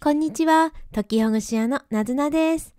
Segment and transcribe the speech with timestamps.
[0.00, 2.72] こんにちは、時ほぐし屋のなずなです。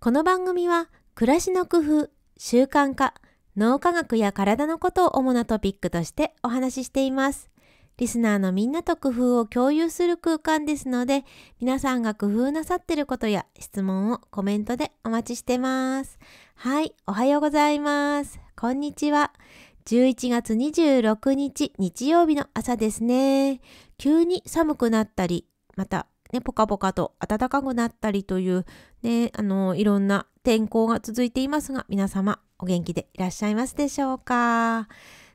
[0.00, 3.14] この番組は、暮らしの工夫、習慣化、
[3.56, 7.48] 脳科学や体のことを主なトピックとしてお話ししています。
[7.96, 11.24] リスナーのみんなと工夫を共有する空間ですので、
[11.60, 16.18] 皆さんが工夫なさってることや質問をコメントでお待ちしてます。
[16.56, 18.40] はい、おはようございます。
[18.56, 19.32] こんにちは。
[19.84, 23.60] 11月26日日曜日の朝ですね。
[23.96, 25.46] 急に寒くなったり、
[25.76, 28.66] またね、ポカポカと暖かくなったりという、
[29.02, 34.88] ね、あの、いろんな天候が続いていますが、皆様お元気でいらっしゃいますでしょうか？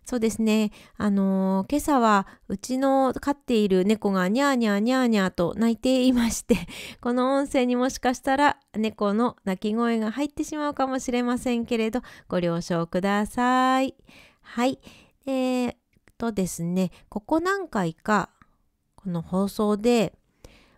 [0.05, 0.71] そうですね。
[0.97, 6.57] あの今朝はうちの飼っている猫がニャーニャーニャーニャーと鳴いていまして、
[6.99, 13.95] この音声にもしかしたら猫の鳴き声が入ってしまうかもしれませんけれど、ご了承ください。
[14.41, 14.79] はい。
[15.25, 15.75] えー、
[16.17, 18.29] とですね、ここ何回か
[18.97, 20.13] この放送で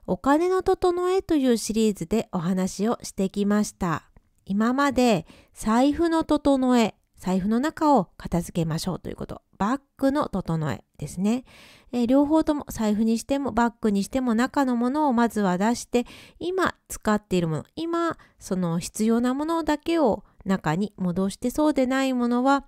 [0.07, 4.09] お金の整えというシリーズでお話をしてきました。
[4.45, 9.41] 今まで財布の整え、財布の中を片付けましょうということ。
[9.57, 11.43] バッグの整えですね。
[11.91, 16.05] えー、両方とも財布にしてもバッグにしても中のものをまずは出して、
[16.39, 22.65] 今使っているもの、今その必要なものだけを中に戻してそうでないものは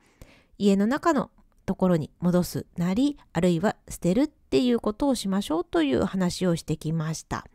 [0.57, 1.29] 家の中の
[1.67, 7.45] ところに戻すなり、あるいは捨てるっていうことをしましょうという話をしてきました。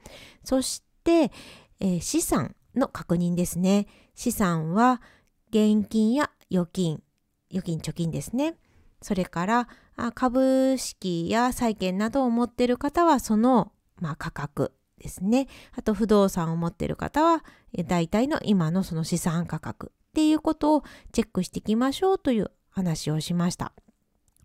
[0.45, 1.33] そして、
[1.81, 3.87] えー、資産の確認ですね。
[4.15, 5.01] 資産は
[5.49, 7.03] 現金や預金、
[7.51, 8.57] 預金貯金ですね。
[9.01, 9.69] それから
[10.15, 15.49] 株式や債券などを持っている方はその、まあ、価格ですね。
[15.75, 17.43] あと不動産を持っている方は
[17.87, 23.73] 大体の今のその資産価格っていうことをチェックしていきましょうという話をしました。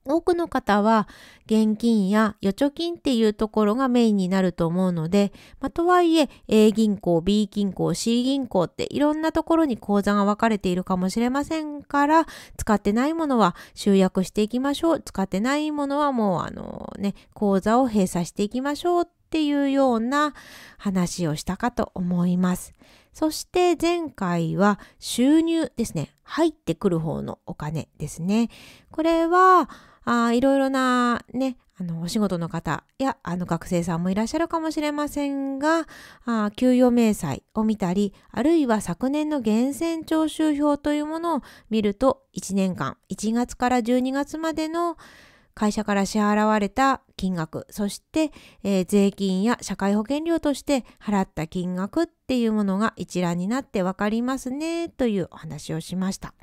[0.08, 1.08] 多くの方は
[1.46, 12.26] 現金や預貯金っていうところがメインになると思うので、まあ、とはいえ A 銀行、B 銀行、C 銀行っていろんなところに口座が分かれているかもしれませんから
[12.58, 15.02] 使ってないものは集約していきましょう。
[15.02, 20.34] 使ってないものはもうあのね、口座を閉鎖していきましょうっていうような
[20.78, 22.74] 話をしたかと思います。
[23.14, 26.14] そして前回は収入ですね。
[26.24, 28.50] 入ってくる方のお金ですね。
[28.92, 29.70] これは
[30.10, 35.86] あいろいろなね、あの、お仕事の方や、あの、学生さんもいらっしゃるかもしれませんが、
[36.26, 44.98] あ給与明細を見たり、あるいは昨年の源泉徴収票というものを見ると、1年間、1月から12月までの
[45.54, 48.32] 会社から支払われた金額、そして、
[48.64, 56.34] えー、税金や社会保険料として払った金額っていうものが一覧になってわかりますね、というお話をしました。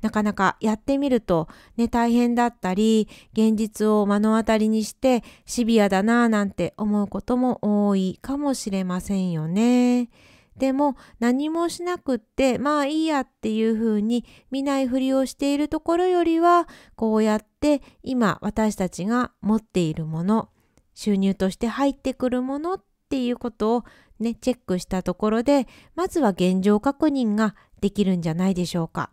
[0.00, 10.08] なかなかやってみるとね、大変だったり、現実を目の当たりにしてシビアだなぁなんて思うことも多いかもしれませんよね。
[10.56, 20.50] でも何もしなくってまあいいやっていうふうに見ないふりをしているところよりはこうやって今私たちが持っているもの
[20.94, 23.84] 収入として入ってくるものっていうことを
[24.20, 29.10] ねチェックしたところでまずは現状確認ができるんじゃないでしょうか。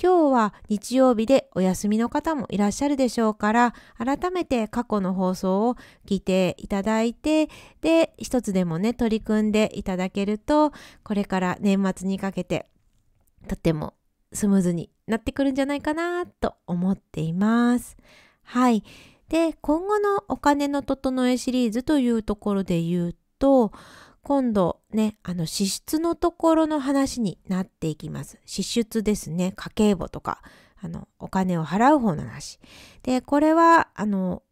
[0.00, 5.76] 今日は日曜日でお休みの方もいらっしゃるでしょうから、改めて過去の放送を
[6.06, 7.48] 聞いていただいて、
[7.80, 10.72] で、一つでもね、取り組んでいただけると、
[11.02, 12.68] これから年末にかけて、
[13.48, 13.94] とっても
[14.32, 17.96] スムーズになってくるんじゃないかなと思っています。
[18.44, 18.82] はい。
[19.28, 23.72] で、今後のお金の整えシリーズというところで言うと、
[24.22, 28.38] 今度ね、あの支出のところの話になっていきます。
[28.44, 29.52] 支出ですね。
[29.56, 30.42] 家計簿とか、
[30.80, 32.60] あの、お金を払う方の話。
[33.02, 34.42] で、これは、あの、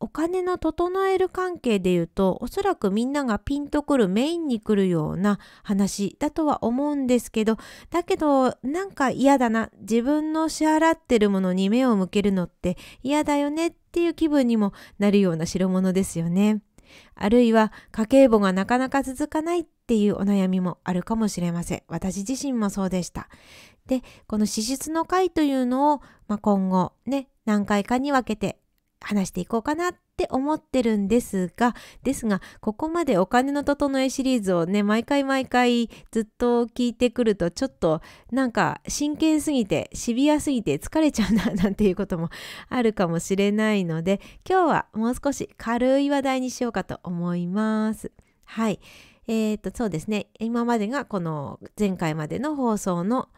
[0.00, 7.56] お金の整える関係で言うと、おそらくみんながピンとくるメインに来るような話だとは思うんですけど、
[7.90, 16.62] だけどなんか嫌だな、自分の支払ってるものに目を向けるのって嫌だよねっていう気分にもなるような代物ですよね。
[17.14, 21.82] あるいは家計簿がなかなか続かないっていうお悩みもあるかもしれません。
[21.88, 23.28] 私自身もそうでした。
[23.86, 28.58] で、この支出の回というのを、まあ、今後ね、何回かに分けて
[29.00, 42.30] 話していこうかなっって思ってるんですが、ですが、ここまでお金の整えシリーズをね、毎回毎回ずっと聞いてくると、ちょっとなんか真剣すぎて、シビアすぎて疲れちゃうな、なんていうことも
[42.68, 48.10] あるかもしれないので、今日はもう少し軽い話題にしようかと思います。
[48.44, 48.80] はい。
[49.28, 50.26] えっ、と、そうですね。
[50.40, 53.28] 今までがこの前回までの放送の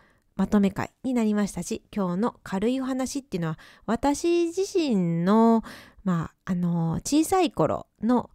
[0.41, 5.63] まとめ会になりましたし、今日の軽いお話っていうのは、私自身の、
[6.05, 8.31] まあ、あの、小さい頃の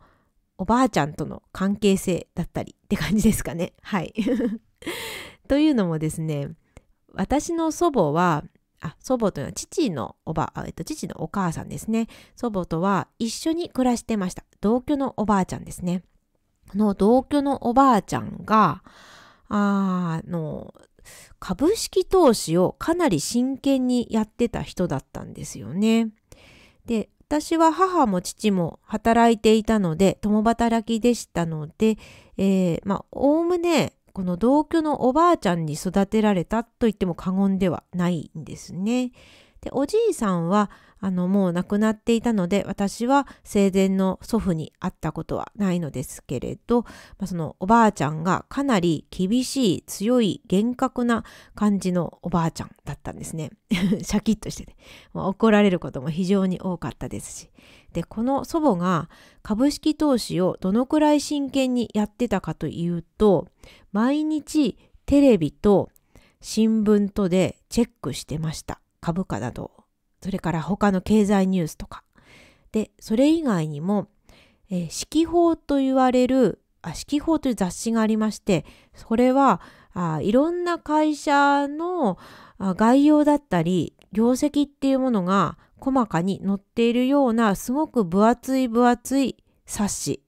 [0.57, 3.73] おばあちゃんとの関係性だったりって感じですかね。
[3.83, 4.13] はい。
[5.47, 6.49] というのもですね、
[7.13, 8.43] 私の祖母は、
[8.81, 12.07] あ祖母というのは父のおば、えっと、父のお母さんですね。
[12.35, 14.43] 祖母とは一緒に暮らしてました。
[14.61, 16.03] 同居のおばあちゃんですね。
[16.69, 18.83] この同居のおばあちゃんが、
[19.47, 20.73] あの、
[21.39, 26.09] 株式投資をかなり真剣にやってた人だったんですよね。
[26.85, 31.97] で、私は母も父も働いていたので、共働きでしたので、
[32.37, 39.11] えー、まあ、おおむね、この同居のおばあちゃんに育てられたと言っても過言ではないんですね。
[39.61, 40.69] で、おじいさんは
[41.05, 46.89] あのもう亡くなっていたので私は生前の祖父に会ったことはないのですけれど、ま
[47.25, 51.23] あ、そのおばあちゃんがかなり厳しい強い厳格な
[51.53, 53.51] 感じのおばあちゃんだったんですね。
[53.69, 54.75] シャキッとしてて、
[55.13, 57.49] まあ、怒られることも非常に多かったですし。
[57.93, 59.07] でこの祖母が
[59.43, 63.47] 株式投資をどのくらい真剣にやってたかというと
[63.91, 64.75] 毎日
[65.05, 65.89] テレビと
[66.41, 69.84] 新聞とでチェックしてました株価などを
[70.21, 72.03] それから他の経済ニュースとか。
[72.71, 74.07] で、それ以外にも、
[74.69, 79.61] えー、四季報と言われる、あ、四季報という雑誌がありまして、それは、
[79.93, 82.17] あいろんな会社の
[82.59, 90.24] 概要だったり、業績っていうものが細かに載っているような、すごく分厚い分厚い冊子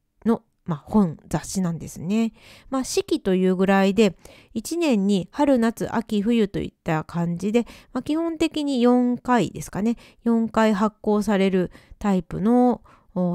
[0.68, 2.34] まあ、本、雑誌なんですね。
[2.70, 4.16] まあ、四季というぐらいで、
[4.54, 9.96] 1年に春、夏、秋、冬といった感じで、まあ、基本的に4回ですかね。
[10.26, 12.82] 4回発行されるタイプの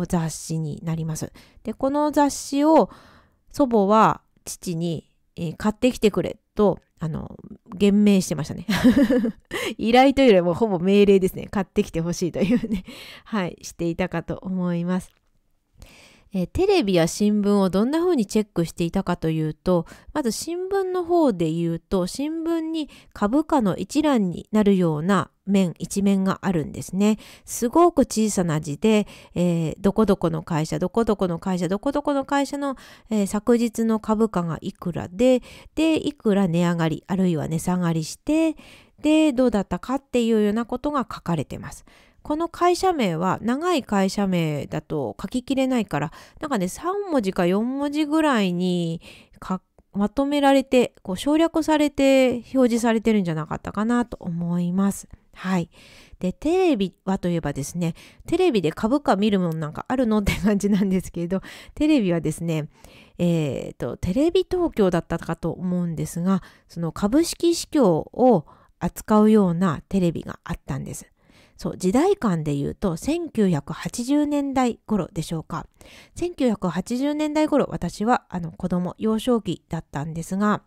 [0.08, 1.32] 雑誌になります。
[1.64, 2.90] で、この雑誌を
[3.50, 7.37] 祖母は父に、えー、買ってきてくれと、あの、
[7.75, 8.67] 言命してましたね。
[9.78, 11.49] 依頼というよりもほぼ命令ですね。
[11.50, 12.85] 買ってきてほしいというね、
[13.25, 15.21] はい、していたかと思います。
[16.34, 27.19] えテレビや新聞をどんな風にチェックしていたかというと、まず新聞の方で言うと、新聞に株価の一覧になるような面、一面があるんですね。
[27.44, 32.76] すごく小さな字で、えー、どこどこの会社、どこどこの会社、どこどこの会社の、
[33.11, 35.43] えー、昨日の株価がいくらで、
[35.75, 38.56] で、いくら値上がり、あるいは値下がりして、
[39.02, 41.85] で、どうだったかっていうようなことが書かれてます。
[42.22, 49.00] この会社名は長い会社名だと書ききれないから、なんかね、3文字か4文字ぐらいに
[49.92, 55.08] まとめられて、こう省略されて表示されてるんじゃなかったかなと思います。
[55.34, 55.70] はい。
[56.19, 57.94] で、テレビはといえばですね、
[58.26, 61.42] テレビで株価見るものなんかあるのって感じなんですけれど、
[61.75, 62.68] テレビはですね、
[63.18, 68.46] えっ、ー、と、テレビ東京だったかと思うんですが、その株式市況を
[68.78, 71.12] 扱うようなテレビがあったんです。
[71.62, 75.69] そう時代感で言うと1980年代頃でしょうか。
[76.17, 80.62] 1980年代頃私はあの子供幼少期だったんですが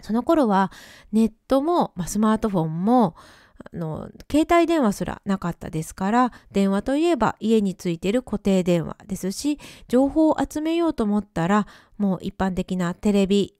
[0.00, 0.72] その頃は
[1.12, 3.14] ネットも、まあ、スマートフォンも
[3.72, 11.68] あの携帯電話すらなかったですから電話といえば家についてる固定電話ですし情報を集めようと思ったら
[11.98, 13.54] もう一般的なテレビ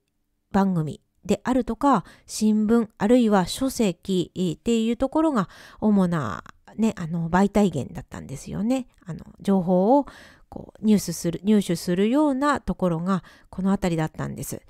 [0.50, 5.48] 番組であるとか新聞あるいは書籍っていうところが
[5.80, 6.42] 主な
[6.76, 8.86] ね、あの媒体源だったんですよね。
[9.04, 10.06] あの情報を
[10.48, 14.62] こう入手する入手するようなところがこの辺りだったんです。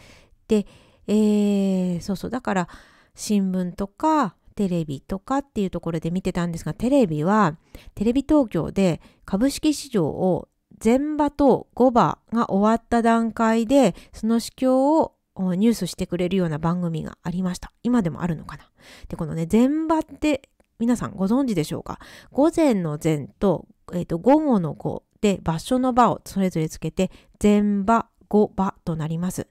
[0.49, 0.67] で、
[1.07, 2.69] えー、そうそうだから
[3.15, 7.57] 新聞とかテレビとかっていうところで見てたんですがテレビは
[7.95, 10.49] テレビ東京で株式市場を
[10.83, 17.73] 前場と後場が終わった段階でその市況をニュースしてくれるような番組がありました。
[17.83, 18.71] 今でもあるのかな。
[19.09, 21.99] で、このね、前場って皆さんご存知でしょうか？
[22.31, 27.11] 午前の前と,、えーと、午後の後で場所の場をそれぞれつけて
[27.43, 29.47] 前場後場となります。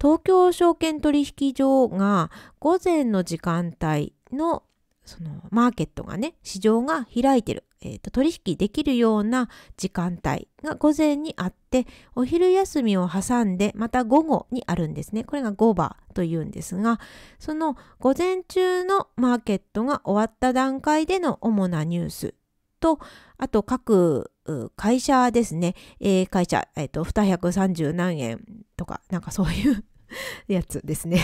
[0.00, 4.62] 東京証券取引所が午前の時間帯の
[5.04, 15.24] そのマーケットがね市場が開いてるえーと、取引できるような時間帯が午前にあってお昼休みを挟んでまた午後にあるんですね。
[15.24, 16.98] これが午場というんですが
[17.38, 22.34] その午前中のマーケットが終わった段階での主なニュース
[22.80, 22.98] と
[23.36, 24.30] あと各
[24.76, 28.40] 会社ですね、えー、会社、えーと、と230何円
[28.76, 29.84] とかなんかそういう
[30.48, 31.22] やつですね。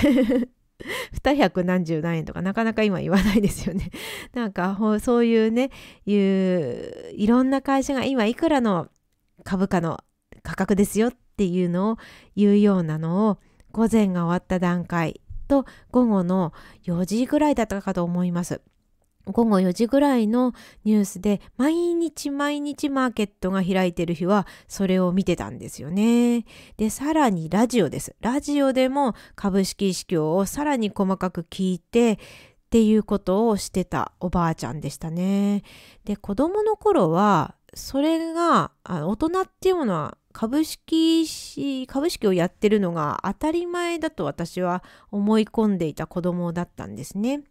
[1.13, 3.91] 二百何十何円とかなかなか今言わないですよね。
[4.35, 5.71] なんかそういうね
[6.07, 8.89] いういろんな会社が今いくらの
[9.45, 10.01] 株価の
[10.43, 11.97] 価格ですよっていうのを
[12.37, 13.39] 言うようなのを
[13.73, 16.53] 午前が終わった段階と午後の
[16.85, 18.61] 4時ぐらいだったかと思います。
[19.27, 20.53] 午後4時ぐらいの
[20.85, 26.45] ニュースで毎日毎日マーケットが開いてる日はそれを見てたんですよね。
[26.77, 28.15] で、さらにラジオです。
[28.21, 32.19] ラジオでも株式指標をさらに細かく聞いてっ
[32.71, 35.63] ていうことをしてたおばあちゃんでしたね。
[36.05, 47.43] で、子供の頃はそれが大人っていうものは株式株式をやってるのが当たり前だと私は思い込んでいた子供だったんですね。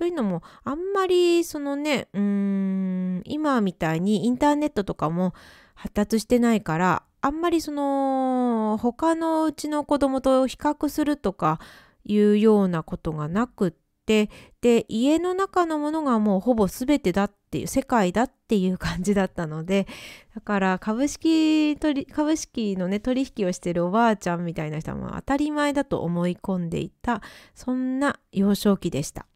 [0.00, 5.34] というのもあんまりそのねうーん今みたいにインターネットとかも
[5.74, 11.60] 発達してないからあんまりその他のうちの子供と比較するとか
[12.06, 13.72] いうようなことがなくっ
[14.06, 14.30] て
[14.62, 19.86] で家の中のものがもうほぼ全てだっていう世界だっていう感じだったので
[20.34, 27.20] だから株式取株式のね取引をしてるおばあちゃんみたいな人は当たり前だと思い込んでいた
[27.54, 29.26] そんな幼少期でした。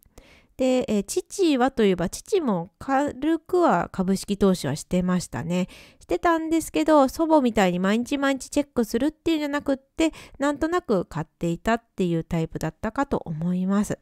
[0.57, 5.69] で、え父はといえば父も軽くは株式投資はしてましたね。
[6.01, 13.99] してたんですけど祖母みたいに毎日毎日チェックするっていうんじゃなくってなんとなく買っていたっていうタイプだったかと思います。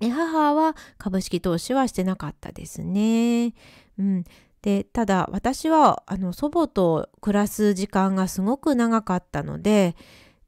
[0.00, 3.54] 母は株式投資はしてなかったですね。
[3.98, 4.24] うん、
[4.62, 9.96] でただ私はあの祖母と暮らす時間がすごく長かったので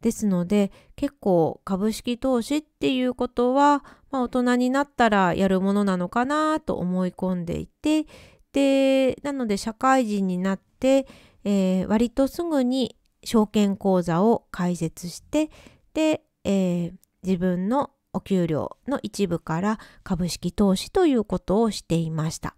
[0.01, 8.07] ですので結構株式投資っていうことは、まあ、大人になったらやるものなのかなと思い込んでいて
[8.53, 11.07] でなので社会人になって、
[11.45, 15.51] えー、割とすぐに証券口座を開設して
[15.95, 22.57] で、えー、自分のお給料の一部から株式投資ということをしていました。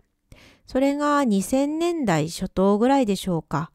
[0.66, 3.70] それが2000年代初頭ぐらいでしょうか。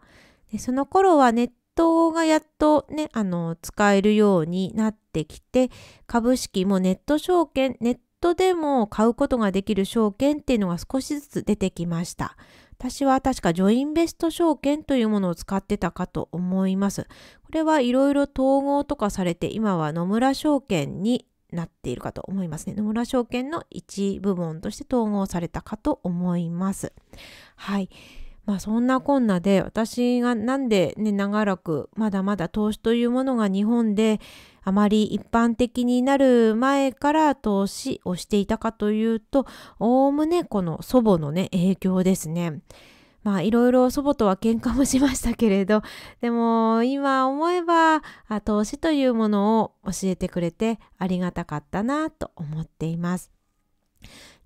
[0.58, 5.70] その頃はネットがやっとね、あの、使えるようになってきて、
[6.08, 12.36] 株式もネット証券、ネットでも買うことができる証券っていうのが少しずつ出てきました。
[12.80, 17.04] 私は確かジョインベスト証券というものを使ってたかと思います。
[17.44, 22.74] これはいろいろ統合とかされて、今は野村証券になっているかと思いますね。
[22.74, 26.94] 野村証券の一部門として統合されたかと思います。
[27.56, 27.90] はい。
[28.48, 34.22] まあそんなこんなで私がなんでね長らくまだまだ投資というものが日本で
[34.64, 39.46] あまり一般的になる前から投資をしていたかというと
[39.80, 42.62] おおむねこの祖母のね影響ですね。
[43.24, 45.82] まあいろいろ祖母とは喧嘩もしましたけれど
[46.22, 48.02] でも今思えば
[48.46, 53.37] 投資というものを教えてくれてありがたかったなと思っています。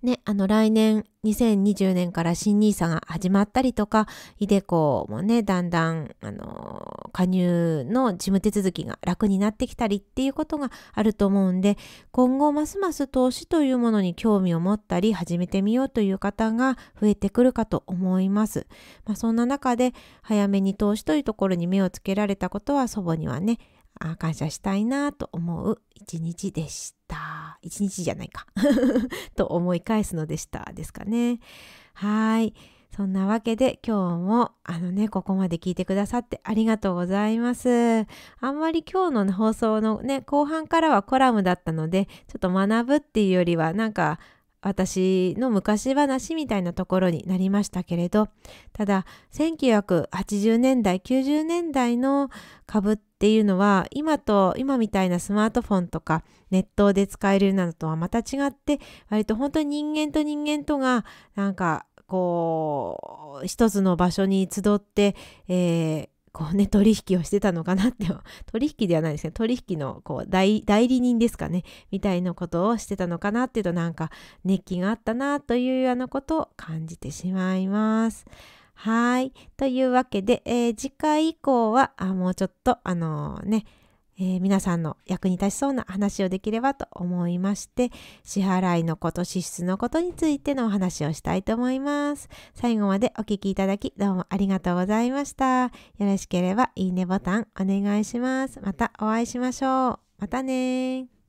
[0.03, 4.08] ね、あの来年2020年から新 nisa が始まったりとか、
[4.39, 11.77] イデコもね、だんだん、あの、加入の事務手続きが楽になってきたりっていうことがあると思うんで、
[12.12, 18.65] 今後ますます投資というものに興味を持ったり、始めてみようという方が増えてくるかと思います。
[19.05, 19.93] まあ、そんな中で、
[20.24, 23.60] 早めに投資というところに目をつけられたことは祖母にはね、
[24.17, 27.31] 感謝したいなと思う一日でした。
[27.62, 28.46] 一日じゃないか
[29.36, 31.39] と思い返すのでしたですかね。
[31.94, 32.53] はい。
[32.96, 38.06] そんなわけで今日もあのね、ここまで聞いてくださってありがとうございます。
[38.41, 44.20] あんまり今日の放送のね、後半からはコラムだったので、ちょっと学ぶっていうよりはなんか
[44.62, 48.30] 私の昔話みたいなところになりましたけれど、
[48.74, 52.30] ただ1980年代、90年代の
[52.68, 65.15] 株っていうのは今と今みたいなスマートフォンとかネットで使えるなどとはまた違って割と本当に人間と人間とがなんかこう一つの場所に集って、
[65.48, 68.08] えー、こうね、取引をしてたのかなって、
[68.52, 74.12] 取引ではないですけど、取引のこう代理人ですかね、みたいなことをしてたのかなっていうと、なんか
[74.46, 78.26] 熱気があったなというようなことを感じてしまいます。
[78.74, 79.34] はい。
[79.58, 83.66] というわけで、えー、次回以降は、あもうちょっと、あのー、ね、
[84.20, 87.91] えー、皆さんの役に立ちそうな話をできればと思いまして
[88.24, 92.30] 支払いのこと支出のことについてのお話をしたいと思います。
[92.53, 95.63] 最後までお聴きいただきどうもありがとうございました。
[95.65, 98.60] よろしければいいねボタンお願いします。
[98.62, 100.00] またお会いしましょう。
[100.20, 101.21] またね